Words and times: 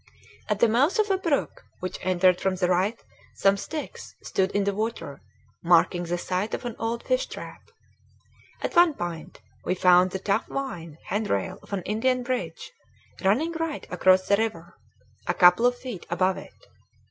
At 0.49 0.61
the 0.61 0.67
mouth 0.67 0.97
of 0.97 1.11
a 1.11 1.17
brook 1.19 1.63
which 1.79 1.99
entered 2.03 2.41
from 2.41 2.55
the 2.55 2.67
right 2.69 2.99
some 3.35 3.55
sticks 3.55 4.15
stood 4.23 4.49
in 4.53 4.63
the 4.63 4.73
water, 4.73 5.21
marking 5.61 6.05
the 6.05 6.17
site 6.17 6.55
of 6.55 6.65
an 6.65 6.75
old 6.79 7.03
fish 7.03 7.27
trap. 7.27 7.69
At 8.63 8.75
one 8.75 8.95
point 8.95 9.41
we 9.63 9.75
found 9.75 10.09
the 10.09 10.17
tough 10.17 10.47
vine 10.47 10.97
hand 11.09 11.29
rail 11.29 11.59
of 11.61 11.71
an 11.71 11.83
Indian 11.83 12.23
bridge 12.23 12.71
running 13.23 13.51
right 13.51 13.85
across 13.91 14.27
the 14.27 14.37
river, 14.37 14.73
a 15.27 15.35
couple 15.35 15.67
of 15.67 15.77
feet 15.77 16.07
above 16.09 16.35
it. 16.37 16.65